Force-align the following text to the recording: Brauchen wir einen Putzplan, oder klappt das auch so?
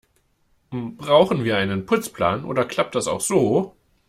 Brauchen 0.71 1.43
wir 1.43 1.57
einen 1.57 1.85
Putzplan, 1.85 2.43
oder 2.43 2.65
klappt 2.65 2.95
das 2.95 3.05
auch 3.05 3.21
so? 3.21 3.75